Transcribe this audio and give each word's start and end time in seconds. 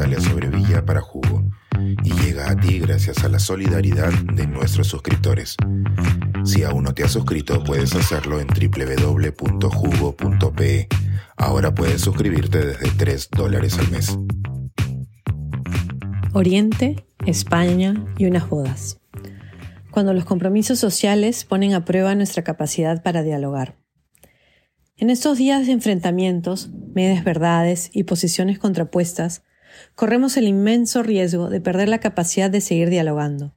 Natalia 0.00 0.20
Sobrevilla 0.20 0.86
para 0.86 1.02
Jugo 1.02 1.44
y 1.78 2.10
llega 2.22 2.50
a 2.50 2.56
ti 2.56 2.78
gracias 2.78 3.22
a 3.22 3.28
la 3.28 3.38
solidaridad 3.38 4.10
de 4.32 4.46
nuestros 4.46 4.86
suscriptores. 4.86 5.56
Si 6.42 6.62
aún 6.62 6.84
no 6.84 6.94
te 6.94 7.04
has 7.04 7.10
suscrito, 7.10 7.62
puedes 7.62 7.94
hacerlo 7.94 8.40
en 8.40 8.46
www.jugo.pe. 8.46 9.28
Ahora 11.36 11.74
puedes 11.74 12.00
suscribirte 12.00 12.64
desde 12.64 12.90
3 12.92 13.28
dólares 13.30 13.78
al 13.78 13.90
mes. 13.90 14.18
Oriente, 16.32 17.04
España 17.26 18.02
y 18.16 18.24
unas 18.24 18.48
bodas. 18.48 19.02
Cuando 19.90 20.14
los 20.14 20.24
compromisos 20.24 20.78
sociales 20.78 21.44
ponen 21.44 21.74
a 21.74 21.84
prueba 21.84 22.14
nuestra 22.14 22.42
capacidad 22.42 23.02
para 23.02 23.22
dialogar. 23.22 23.76
En 24.96 25.10
estos 25.10 25.36
días 25.36 25.66
de 25.66 25.72
enfrentamientos, 25.72 26.70
medias 26.94 27.22
verdades 27.22 27.90
y 27.92 28.04
posiciones 28.04 28.58
contrapuestas, 28.58 29.42
corremos 29.94 30.36
el 30.36 30.48
inmenso 30.48 31.02
riesgo 31.02 31.48
de 31.48 31.60
perder 31.60 31.88
la 31.88 32.00
capacidad 32.00 32.50
de 32.50 32.60
seguir 32.60 32.90
dialogando. 32.90 33.54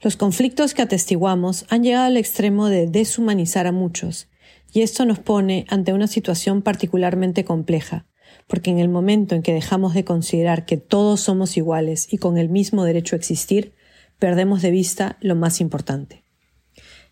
Los 0.00 0.16
conflictos 0.16 0.74
que 0.74 0.82
atestiguamos 0.82 1.64
han 1.68 1.84
llegado 1.84 2.06
al 2.06 2.16
extremo 2.16 2.68
de 2.68 2.86
deshumanizar 2.86 3.66
a 3.66 3.72
muchos, 3.72 4.28
y 4.72 4.82
esto 4.82 5.04
nos 5.04 5.18
pone 5.18 5.66
ante 5.68 5.92
una 5.92 6.06
situación 6.06 6.62
particularmente 6.62 7.44
compleja, 7.44 8.06
porque 8.46 8.70
en 8.70 8.78
el 8.78 8.88
momento 8.88 9.34
en 9.34 9.42
que 9.42 9.52
dejamos 9.52 9.94
de 9.94 10.04
considerar 10.04 10.66
que 10.66 10.76
todos 10.76 11.20
somos 11.20 11.56
iguales 11.56 12.12
y 12.12 12.18
con 12.18 12.38
el 12.38 12.48
mismo 12.48 12.84
derecho 12.84 13.14
a 13.14 13.18
existir, 13.18 13.74
perdemos 14.18 14.62
de 14.62 14.70
vista 14.70 15.18
lo 15.20 15.36
más 15.36 15.60
importante. 15.60 16.24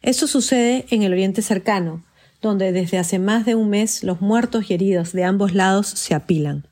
Esto 0.03 0.27
sucede 0.27 0.87
en 0.91 1.03
el 1.03 1.13
Oriente 1.13 1.43
cercano, 1.43 2.05
donde 2.41 2.73
desde 2.73 2.99
hace 2.99 3.19
más 3.19 3.45
de 3.45 3.55
un 3.55 3.69
mes 3.69 4.03
los 4.03 4.21
muertos 4.21 4.71
y 4.71 4.75
heridos 4.75 5.13
de 5.13 5.25
ambos 5.25 5.55
lados 5.55 5.87
se 5.87 6.15
apilan. 6.15 6.70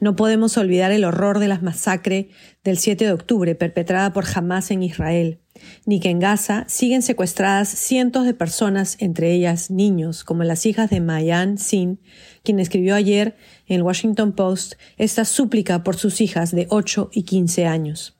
No 0.00 0.16
podemos 0.16 0.56
olvidar 0.56 0.92
el 0.92 1.04
horror 1.04 1.38
de 1.38 1.48
la 1.48 1.58
masacre 1.58 2.30
del 2.64 2.78
7 2.78 3.04
de 3.04 3.12
octubre 3.12 3.54
perpetrada 3.54 4.12
por 4.12 4.24
Hamas 4.34 4.70
en 4.70 4.82
Israel, 4.82 5.40
ni 5.84 6.00
que 6.00 6.10
en 6.10 6.18
Gaza 6.18 6.64
siguen 6.68 7.02
secuestradas 7.02 7.68
cientos 7.68 8.24
de 8.24 8.34
personas, 8.34 8.96
entre 9.00 9.32
ellas 9.32 9.70
niños, 9.70 10.24
como 10.24 10.44
las 10.44 10.66
hijas 10.66 10.90
de 10.90 11.00
Mayan 11.00 11.58
Sin, 11.58 12.00
quien 12.42 12.60
escribió 12.60 12.94
ayer 12.94 13.36
en 13.66 13.76
el 13.76 13.82
Washington 13.82 14.32
Post 14.32 14.74
esta 14.96 15.24
súplica 15.24 15.82
por 15.84 15.96
sus 15.96 16.20
hijas 16.20 16.52
de 16.52 16.66
8 16.70 17.10
y 17.12 17.22
15 17.22 17.66
años. 17.66 18.16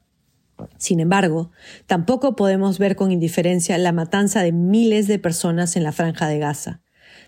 Sin 0.79 1.01
embargo, 1.01 1.51
tampoco 1.87 2.37
podemos 2.37 2.79
ver 2.79 2.97
con 2.97 3.13
indiferencia 3.13 3.77
la 3.79 3.93
matanza 3.93 4.43
de 4.43 4.53
miles 4.53 5.07
de 5.07 5.19
personas 5.19 5.77
en 5.77 5.85
la 5.85 5.93
franja 5.93 6.29
de 6.29 6.39
Gaza. 6.39 6.81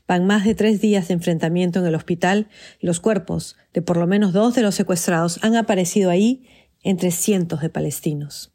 Van 0.09 0.27
más 0.27 0.45
de 0.47 0.55
tres 0.55 0.81
días 0.81 1.09
de 1.09 1.15
enfrentamiento 1.15 1.79
en 1.79 1.87
el 1.87 1.95
hospital 1.95 2.49
y 2.81 2.87
los 2.87 2.99
cuerpos 2.99 3.57
de 3.75 3.83
por 3.83 3.99
lo 3.99 4.07
menos 4.07 4.33
dos 4.33 4.55
de 4.55 4.63
los 4.63 4.75
secuestrados 4.75 5.39
han 5.43 5.55
aparecido 5.55 6.11
ahí 6.11 6.47
entre 6.83 7.11
cientos 7.11 7.61
de 7.61 7.69
palestinos. 7.69 8.51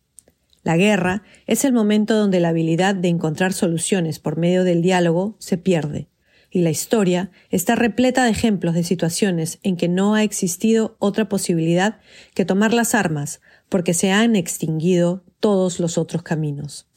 La 0.63 0.77
guerra 0.77 1.23
es 1.45 1.63
el 1.63 1.71
momento 1.71 2.15
donde 2.15 2.39
la 2.39 2.49
habilidad 2.49 2.95
de 2.95 3.09
encontrar 3.09 3.53
soluciones 3.53 4.17
por 4.17 4.37
medio 4.37 4.63
del 4.63 4.81
diálogo 4.81 5.35
se 5.37 5.57
pierde, 5.57 6.07
y 6.49 6.61
la 6.61 6.69
historia 6.71 7.31
está 7.49 7.75
repleta 7.75 8.23
de 8.23 8.31
ejemplos 8.31 8.73
de 8.73 8.83
situaciones 8.83 9.59
en 9.61 9.75
que 9.75 9.89
no 9.89 10.15
ha 10.15 10.23
existido 10.23 10.95
otra 10.99 11.29
posibilidad 11.29 11.99
que 12.33 12.45
tomar 12.45 12.73
las 12.73 12.95
armas 12.95 13.41
porque 13.69 13.93
se 13.93 14.11
han 14.11 14.35
extinguido 14.35 15.23
todos 15.39 15.79
los 15.79 15.97
otros 15.97 16.23
caminos. 16.23 16.87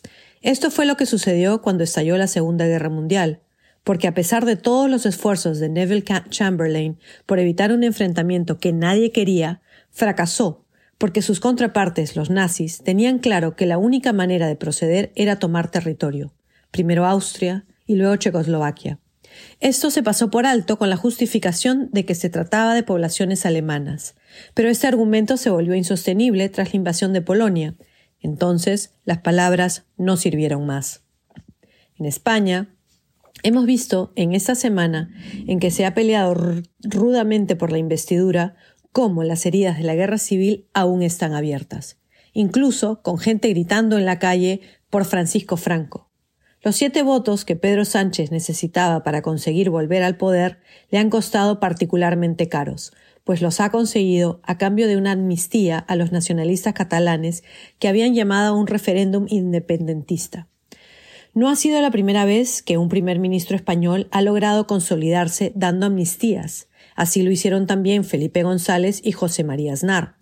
Esto 0.42 0.70
fue 0.70 0.86
lo 0.86 0.96
que 0.96 1.06
sucedió 1.06 1.60
cuando 1.60 1.84
estalló 1.84 2.16
la 2.16 2.28
Segunda 2.28 2.66
Guerra 2.66 2.88
Mundial, 2.88 3.40
porque 3.86 4.08
a 4.08 4.14
pesar 4.14 4.44
de 4.44 4.56
todos 4.56 4.90
los 4.90 5.06
esfuerzos 5.06 5.60
de 5.60 5.68
Neville 5.68 6.02
Chamberlain 6.28 6.98
por 7.24 7.38
evitar 7.38 7.70
un 7.70 7.84
enfrentamiento 7.84 8.58
que 8.58 8.72
nadie 8.72 9.12
quería, 9.12 9.62
fracasó, 9.92 10.66
porque 10.98 11.22
sus 11.22 11.38
contrapartes, 11.38 12.16
los 12.16 12.28
nazis, 12.28 12.82
tenían 12.82 13.20
claro 13.20 13.54
que 13.54 13.64
la 13.64 13.78
única 13.78 14.12
manera 14.12 14.48
de 14.48 14.56
proceder 14.56 15.12
era 15.14 15.38
tomar 15.38 15.70
territorio, 15.70 16.34
primero 16.72 17.06
Austria 17.06 17.64
y 17.86 17.94
luego 17.94 18.16
Checoslovaquia. 18.16 18.98
Esto 19.60 19.90
se 19.92 20.02
pasó 20.02 20.32
por 20.32 20.46
alto 20.46 20.78
con 20.78 20.90
la 20.90 20.96
justificación 20.96 21.88
de 21.92 22.04
que 22.04 22.16
se 22.16 22.28
trataba 22.28 22.74
de 22.74 22.82
poblaciones 22.82 23.46
alemanas, 23.46 24.16
pero 24.54 24.68
este 24.68 24.88
argumento 24.88 25.36
se 25.36 25.50
volvió 25.50 25.76
insostenible 25.76 26.48
tras 26.48 26.72
la 26.72 26.78
invasión 26.78 27.12
de 27.12 27.22
Polonia. 27.22 27.76
Entonces, 28.18 28.94
las 29.04 29.18
palabras 29.18 29.84
no 29.96 30.16
sirvieron 30.16 30.66
más. 30.66 31.04
En 31.94 32.04
España, 32.04 32.75
hemos 33.42 33.66
visto 33.66 34.12
en 34.16 34.34
esta 34.34 34.54
semana 34.54 35.10
en 35.46 35.60
que 35.60 35.70
se 35.70 35.84
ha 35.84 35.94
peleado 35.94 36.34
rudamente 36.82 37.56
por 37.56 37.72
la 37.72 37.78
investidura 37.78 38.56
cómo 38.92 39.24
las 39.24 39.44
heridas 39.46 39.76
de 39.76 39.84
la 39.84 39.94
guerra 39.94 40.18
civil 40.18 40.68
aún 40.72 41.02
están 41.02 41.34
abiertas, 41.34 41.98
incluso 42.32 43.02
con 43.02 43.18
gente 43.18 43.48
gritando 43.50 43.98
en 43.98 44.06
la 44.06 44.18
calle 44.18 44.60
por 44.90 45.04
Francisco 45.04 45.56
Franco. 45.56 46.10
Los 46.62 46.76
siete 46.76 47.02
votos 47.02 47.44
que 47.44 47.54
Pedro 47.54 47.84
Sánchez 47.84 48.32
necesitaba 48.32 49.02
para 49.04 49.22
conseguir 49.22 49.70
volver 49.70 50.02
al 50.02 50.16
poder 50.16 50.58
le 50.90 50.98
han 50.98 51.10
costado 51.10 51.60
particularmente 51.60 52.48
caros, 52.48 52.92
pues 53.22 53.42
los 53.42 53.60
ha 53.60 53.70
conseguido 53.70 54.40
a 54.42 54.56
cambio 54.56 54.88
de 54.88 54.96
una 54.96 55.12
amnistía 55.12 55.78
a 55.78 55.94
los 55.94 56.10
nacionalistas 56.10 56.74
catalanes 56.74 57.44
que 57.78 57.88
habían 57.88 58.14
llamado 58.14 58.54
a 58.54 58.58
un 58.58 58.66
referéndum 58.66 59.26
independentista. 59.28 60.48
No 61.36 61.50
ha 61.50 61.56
sido 61.56 61.82
la 61.82 61.90
primera 61.90 62.24
vez 62.24 62.62
que 62.62 62.78
un 62.78 62.88
primer 62.88 63.18
ministro 63.18 63.56
español 63.56 64.08
ha 64.10 64.22
logrado 64.22 64.66
consolidarse 64.66 65.52
dando 65.54 65.84
amnistías. 65.84 66.68
Así 66.94 67.20
lo 67.20 67.30
hicieron 67.30 67.66
también 67.66 68.04
Felipe 68.04 68.42
González 68.42 69.02
y 69.04 69.12
José 69.12 69.44
María 69.44 69.74
Aznar. 69.74 70.16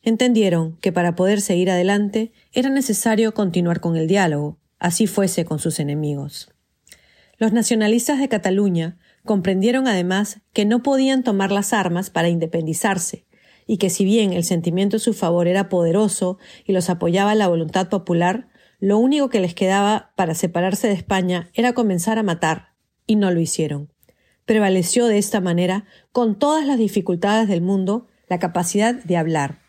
Entendieron 0.00 0.76
que 0.76 0.92
para 0.92 1.16
poder 1.16 1.40
seguir 1.40 1.72
adelante 1.72 2.30
era 2.52 2.70
necesario 2.70 3.34
continuar 3.34 3.80
con 3.80 3.96
el 3.96 4.06
diálogo, 4.06 4.60
así 4.78 5.08
fuese 5.08 5.44
con 5.44 5.58
sus 5.58 5.80
enemigos. 5.80 6.52
Los 7.36 7.52
nacionalistas 7.52 8.20
de 8.20 8.28
Cataluña 8.28 8.96
comprendieron 9.24 9.88
además 9.88 10.38
que 10.52 10.66
no 10.66 10.84
podían 10.84 11.24
tomar 11.24 11.50
las 11.50 11.72
armas 11.72 12.10
para 12.10 12.28
independizarse, 12.28 13.26
y 13.66 13.78
que 13.78 13.90
si 13.90 14.04
bien 14.04 14.32
el 14.32 14.44
sentimiento 14.44 14.98
a 14.98 15.00
su 15.00 15.14
favor 15.14 15.48
era 15.48 15.68
poderoso 15.68 16.38
y 16.64 16.72
los 16.74 16.90
apoyaba 16.90 17.34
la 17.34 17.48
voluntad 17.48 17.88
popular, 17.88 18.49
lo 18.80 18.98
único 18.98 19.28
que 19.28 19.40
les 19.40 19.54
quedaba 19.54 20.10
para 20.16 20.34
separarse 20.34 20.88
de 20.88 20.94
España 20.94 21.50
era 21.54 21.72
comenzar 21.72 22.18
a 22.18 22.22
matar, 22.22 22.72
y 23.06 23.16
no 23.16 23.30
lo 23.30 23.40
hicieron. 23.40 23.92
Prevaleció 24.44 25.06
de 25.06 25.18
esta 25.18 25.40
manera, 25.40 25.84
con 26.12 26.38
todas 26.38 26.66
las 26.66 26.78
dificultades 26.78 27.48
del 27.48 27.60
mundo, 27.60 28.08
la 28.28 28.38
capacidad 28.38 28.94
de 28.94 29.16
hablar, 29.16 29.60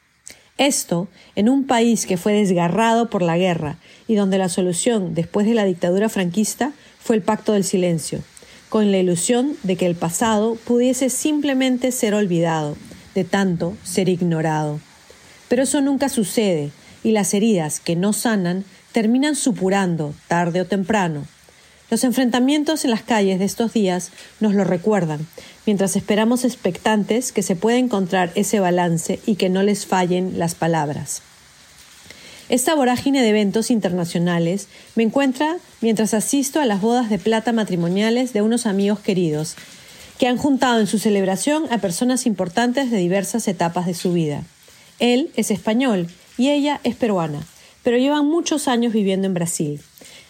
esto 0.61 1.07
en 1.35 1.49
un 1.49 1.65
país 1.65 2.05
que 2.05 2.17
fue 2.17 2.33
desgarrado 2.33 3.09
por 3.09 3.23
la 3.23 3.35
guerra 3.35 3.77
y 4.07 4.13
donde 4.13 4.37
la 4.37 4.47
solución 4.47 5.15
después 5.15 5.47
de 5.47 5.55
la 5.55 5.65
dictadura 5.65 6.07
franquista 6.07 6.73
fue 6.99 7.15
el 7.15 7.23
pacto 7.23 7.53
del 7.53 7.63
silencio, 7.63 8.21
con 8.69 8.91
la 8.91 8.99
ilusión 8.99 9.55
de 9.63 9.75
que 9.75 9.87
el 9.87 9.95
pasado 9.95 10.55
pudiese 10.55 11.09
simplemente 11.09 11.91
ser 11.91 12.13
olvidado, 12.13 12.77
de 13.15 13.23
tanto 13.23 13.75
ser 13.83 14.07
ignorado. 14.07 14.79
Pero 15.47 15.63
eso 15.63 15.81
nunca 15.81 16.09
sucede 16.09 16.69
y 17.03 17.11
las 17.11 17.33
heridas 17.33 17.79
que 17.79 17.95
no 17.95 18.13
sanan 18.13 18.63
terminan 18.91 19.35
supurando 19.35 20.13
tarde 20.27 20.61
o 20.61 20.65
temprano. 20.65 21.25
Los 21.89 22.03
enfrentamientos 22.05 22.85
en 22.85 22.91
las 22.91 23.01
calles 23.01 23.39
de 23.39 23.45
estos 23.45 23.73
días 23.73 24.11
nos 24.39 24.53
lo 24.53 24.63
recuerdan, 24.63 25.27
mientras 25.65 25.95
esperamos 25.95 26.45
expectantes 26.45 27.31
que 27.31 27.43
se 27.43 27.55
pueda 27.55 27.77
encontrar 27.77 28.31
ese 28.35 28.59
balance 28.59 29.19
y 29.25 29.35
que 29.35 29.49
no 29.49 29.61
les 29.61 29.85
fallen 29.85 30.39
las 30.39 30.55
palabras. 30.55 31.21
Esta 32.47 32.75
vorágine 32.75 33.21
de 33.21 33.29
eventos 33.29 33.71
internacionales 33.71 34.67
me 34.95 35.03
encuentra 35.03 35.57
mientras 35.79 36.13
asisto 36.13 36.59
a 36.59 36.65
las 36.65 36.81
bodas 36.81 37.09
de 37.09 37.17
plata 37.17 37.53
matrimoniales 37.53 38.33
de 38.33 38.41
unos 38.41 38.65
amigos 38.65 38.99
queridos, 38.99 39.55
que 40.17 40.27
han 40.27 40.37
juntado 40.37 40.79
en 40.79 40.87
su 40.87 40.99
celebración 40.99 41.65
a 41.71 41.79
personas 41.79 42.25
importantes 42.25 42.91
de 42.91 42.97
diversas 42.97 43.47
etapas 43.47 43.85
de 43.85 43.93
su 43.93 44.13
vida. 44.13 44.43
Él 44.99 45.31
es 45.35 45.49
español 45.49 46.07
y 46.37 46.49
ella 46.49 46.79
es 46.83 46.95
peruana, 46.95 47.39
pero 47.83 47.97
llevan 47.97 48.25
muchos 48.25 48.67
años 48.67 48.93
viviendo 48.93 49.27
en 49.27 49.33
Brasil. 49.33 49.81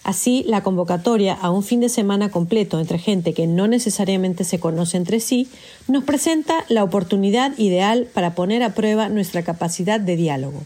Así, 0.03 0.44
la 0.48 0.63
convocatoria 0.63 1.33
a 1.33 1.51
un 1.51 1.63
fin 1.63 1.80
de 1.80 1.89
semana 1.89 2.31
completo 2.31 2.80
entre 2.80 2.98
gente 2.98 3.33
que 3.33 3.45
no 3.45 3.68
necesariamente 3.68 4.44
se 4.44 4.59
conoce 4.59 4.98
entre 4.98 5.19
sí 5.19 5.48
nos 5.88 6.03
presenta 6.03 6.65
la 6.69 6.83
oportunidad 6.83 7.57
ideal 7.59 8.07
para 8.12 8.33
poner 8.33 8.63
a 8.63 8.74
prueba 8.74 9.09
nuestra 9.09 9.44
capacidad 9.44 10.00
de 10.00 10.15
diálogo. 10.15 10.63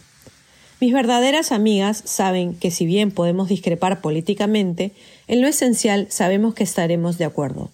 Mis 0.80 0.92
verdaderas 0.92 1.52
amigas 1.52 2.02
saben 2.04 2.54
que 2.54 2.70
si 2.70 2.86
bien 2.86 3.10
podemos 3.10 3.48
discrepar 3.48 4.00
políticamente, 4.00 4.92
en 5.26 5.42
lo 5.42 5.48
esencial 5.48 6.06
sabemos 6.10 6.54
que 6.54 6.64
estaremos 6.64 7.18
de 7.18 7.24
acuerdo. 7.24 7.70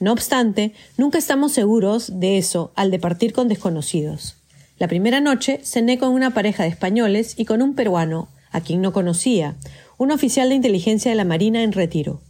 No 0.00 0.12
obstante, 0.12 0.72
nunca 0.96 1.18
estamos 1.18 1.52
seguros 1.52 2.20
de 2.20 2.38
eso 2.38 2.72
al 2.74 2.90
departir 2.90 3.32
con 3.32 3.48
desconocidos. 3.48 4.36
La 4.78 4.88
primera 4.88 5.20
noche 5.20 5.60
cené 5.62 5.98
con 5.98 6.10
una 6.10 6.34
pareja 6.34 6.64
de 6.64 6.70
españoles 6.70 7.34
y 7.36 7.44
con 7.44 7.62
un 7.62 7.74
peruano, 7.74 8.28
a 8.52 8.60
quien 8.60 8.80
no 8.80 8.92
conocía, 8.92 9.56
un 9.98 10.10
oficial 10.10 10.48
de 10.48 10.54
inteligencia 10.54 11.10
de 11.10 11.16
la 11.16 11.24
Marina 11.24 11.62
en 11.62 11.72
retiro. 11.72 12.20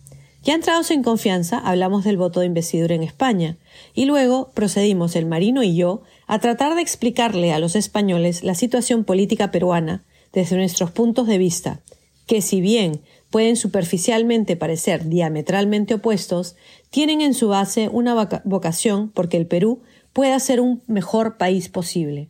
Ya 0.44 0.54
entrados 0.54 0.90
en 0.90 1.04
confianza, 1.04 1.58
hablamos 1.58 2.02
del 2.02 2.16
voto 2.16 2.40
de 2.40 2.46
investidura 2.46 2.94
en 2.94 3.04
España, 3.04 3.58
y 3.94 4.06
luego 4.06 4.50
procedimos 4.54 5.14
el 5.14 5.26
marino 5.26 5.62
y 5.62 5.76
yo 5.76 6.02
a 6.26 6.40
tratar 6.40 6.74
de 6.74 6.82
explicarle 6.82 7.52
a 7.52 7.60
los 7.60 7.76
españoles 7.76 8.42
la 8.42 8.54
situación 8.54 9.04
política 9.04 9.52
peruana 9.52 10.04
desde 10.32 10.56
nuestros 10.56 10.90
puntos 10.90 11.28
de 11.28 11.38
vista, 11.38 11.80
que 12.26 12.42
si 12.42 12.60
bien 12.60 13.02
pueden 13.30 13.56
superficialmente 13.56 14.56
parecer 14.56 15.08
diametralmente 15.08 15.94
opuestos, 15.94 16.56
tienen 16.90 17.20
en 17.20 17.34
su 17.34 17.48
base 17.48 17.88
una 17.88 18.42
vocación 18.44 19.10
porque 19.10 19.36
el 19.36 19.46
Perú 19.46 19.82
pueda 20.12 20.38
ser 20.40 20.60
un 20.60 20.82
mejor 20.86 21.38
país 21.38 21.68
posible. 21.68 22.28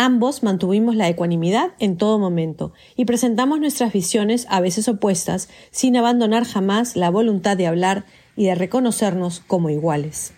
Ambos 0.00 0.44
mantuvimos 0.44 0.94
la 0.94 1.08
ecuanimidad 1.08 1.72
en 1.80 1.96
todo 1.96 2.20
momento 2.20 2.72
y 2.94 3.04
presentamos 3.04 3.58
nuestras 3.58 3.92
visiones 3.92 4.46
a 4.48 4.60
veces 4.60 4.86
opuestas 4.86 5.48
sin 5.72 5.96
abandonar 5.96 6.44
jamás 6.44 6.94
la 6.94 7.10
voluntad 7.10 7.56
de 7.56 7.66
hablar 7.66 8.06
y 8.36 8.44
de 8.44 8.54
reconocernos 8.54 9.40
como 9.40 9.70
iguales. 9.70 10.34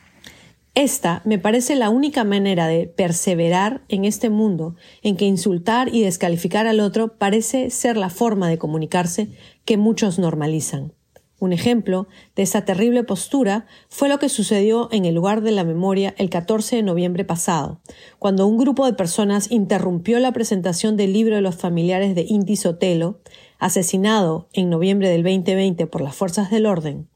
Esta 0.75 1.21
me 1.27 1.39
parece 1.39 1.77
la 1.77 1.91
única 1.91 2.25
manera 2.25 2.69
de 2.69 2.87
perseverar 2.87 3.83
en 3.89 4.07
este 4.07 4.31
mundo 4.31 4.77
en 5.03 5.19
que 5.19 5.27
insultar 5.27 5.95
y 5.95 6.01
descalificar 6.05 6.67
al 6.67 6.81
otro 6.81 7.19
parece 7.19 7.69
ser 7.69 7.99
la 7.99 8.09
forma 8.09 8.49
de 8.49 8.57
comunicarse 8.57 9.29
que 9.67 9.77
muchos 9.77 10.19
normalizan. 10.19 10.95
Un 11.41 11.55
ejemplo 11.55 12.07
de 12.37 12.43
esa 12.43 12.67
terrible 12.67 13.03
postura 13.03 13.67
fue 13.89 14.11
lo 14.11 14.19
que 14.19 14.29
sucedió 14.29 14.91
en 14.93 15.07
el 15.07 15.15
lugar 15.15 15.41
de 15.41 15.53
la 15.53 15.65
memoria 15.65 16.15
el 16.19 16.29
14 16.29 16.77
de 16.77 16.83
noviembre 16.83 17.25
pasado, 17.25 17.81
cuando 18.19 18.47
un 18.47 18.59
grupo 18.59 18.85
de 18.85 18.93
personas 18.93 19.51
interrumpió 19.51 20.21
la 20.21 20.33
presentación 20.33 20.99
del 20.99 21.15
libro 21.15 21.37
de 21.37 21.41
los 21.41 21.57
familiares 21.57 22.15
de 22.15 22.27
Inti 22.29 22.57
Sotelo, 22.57 23.21
asesinado 23.59 24.49
en 24.53 24.69
noviembre 24.69 25.09
del 25.09 25.23
2020 25.23 25.87
por 25.87 26.03
las 26.03 26.15
fuerzas 26.15 26.51
del 26.51 26.67
orden. 26.67 27.09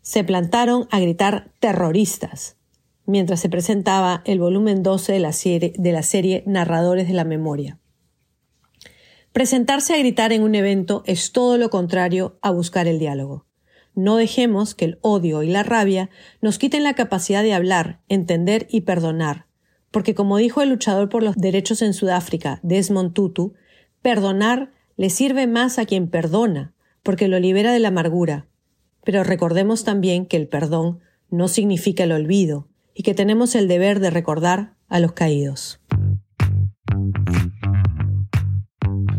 Se 0.00 0.24
plantaron 0.24 0.88
a 0.90 0.98
gritar 0.98 1.52
terroristas, 1.60 2.56
mientras 3.04 3.38
se 3.40 3.50
presentaba 3.50 4.22
el 4.24 4.40
volumen 4.40 4.82
12 4.82 5.12
de 5.12 5.20
la 5.20 5.32
serie, 5.32 5.74
de 5.76 5.92
la 5.92 6.02
serie 6.02 6.42
Narradores 6.46 7.06
de 7.06 7.14
la 7.14 7.24
Memoria. 7.24 7.78
Presentarse 9.32 9.92
a 9.92 9.98
gritar 9.98 10.32
en 10.32 10.42
un 10.42 10.54
evento 10.54 11.02
es 11.04 11.32
todo 11.32 11.58
lo 11.58 11.68
contrario 11.68 12.38
a 12.40 12.50
buscar 12.50 12.88
el 12.88 12.98
diálogo. 12.98 13.47
No 13.98 14.14
dejemos 14.14 14.76
que 14.76 14.84
el 14.84 14.98
odio 15.00 15.42
y 15.42 15.50
la 15.50 15.64
rabia 15.64 16.08
nos 16.40 16.60
quiten 16.60 16.84
la 16.84 16.94
capacidad 16.94 17.42
de 17.42 17.52
hablar, 17.52 17.98
entender 18.08 18.68
y 18.70 18.82
perdonar, 18.82 19.46
porque 19.90 20.14
como 20.14 20.36
dijo 20.36 20.62
el 20.62 20.68
luchador 20.68 21.08
por 21.08 21.24
los 21.24 21.34
derechos 21.34 21.82
en 21.82 21.92
Sudáfrica, 21.92 22.60
Desmond 22.62 23.12
Tutu, 23.12 23.54
perdonar 24.00 24.70
le 24.96 25.10
sirve 25.10 25.48
más 25.48 25.80
a 25.80 25.84
quien 25.84 26.06
perdona, 26.06 26.74
porque 27.02 27.26
lo 27.26 27.40
libera 27.40 27.72
de 27.72 27.80
la 27.80 27.88
amargura. 27.88 28.46
Pero 29.02 29.24
recordemos 29.24 29.82
también 29.82 30.26
que 30.26 30.36
el 30.36 30.46
perdón 30.46 31.00
no 31.28 31.48
significa 31.48 32.04
el 32.04 32.12
olvido, 32.12 32.68
y 32.94 33.02
que 33.02 33.14
tenemos 33.14 33.56
el 33.56 33.66
deber 33.66 33.98
de 33.98 34.10
recordar 34.10 34.74
a 34.86 35.00
los 35.00 35.10
caídos. 35.10 35.80